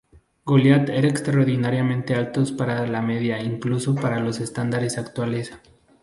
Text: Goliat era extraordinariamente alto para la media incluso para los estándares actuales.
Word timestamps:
Goliat 0.45 0.89
era 0.89 1.07
extraordinariamente 1.07 2.15
alto 2.15 2.43
para 2.57 2.87
la 2.87 3.03
media 3.03 3.39
incluso 3.39 3.93
para 3.93 4.19
los 4.19 4.39
estándares 4.39 4.97
actuales. 4.97 5.53